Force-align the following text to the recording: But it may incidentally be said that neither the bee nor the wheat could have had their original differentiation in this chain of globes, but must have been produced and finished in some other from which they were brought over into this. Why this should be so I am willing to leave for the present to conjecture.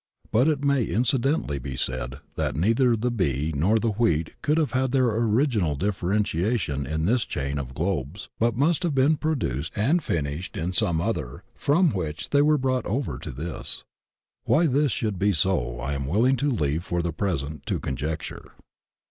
But 0.31 0.47
it 0.47 0.65
may 0.65 0.83
incidentally 0.83 1.59
be 1.59 1.75
said 1.75 2.21
that 2.35 2.55
neither 2.55 2.95
the 2.95 3.11
bee 3.11 3.53
nor 3.55 3.77
the 3.77 3.91
wheat 3.91 4.31
could 4.41 4.57
have 4.57 4.71
had 4.71 4.93
their 4.93 5.05
original 5.09 5.75
differentiation 5.75 6.87
in 6.87 7.05
this 7.05 7.23
chain 7.23 7.59
of 7.59 7.75
globes, 7.75 8.27
but 8.39 8.55
must 8.57 8.81
have 8.81 8.95
been 8.95 9.15
produced 9.15 9.73
and 9.75 10.01
finished 10.03 10.57
in 10.57 10.73
some 10.73 10.99
other 10.99 11.43
from 11.53 11.91
which 11.91 12.31
they 12.31 12.41
were 12.41 12.57
brought 12.57 12.87
over 12.87 13.13
into 13.17 13.29
this. 13.31 13.83
Why 14.45 14.65
this 14.65 14.91
should 14.91 15.19
be 15.19 15.33
so 15.33 15.77
I 15.79 15.93
am 15.93 16.07
willing 16.07 16.35
to 16.37 16.49
leave 16.49 16.83
for 16.83 17.03
the 17.03 17.13
present 17.13 17.67
to 17.67 17.79
conjecture. 17.79 18.53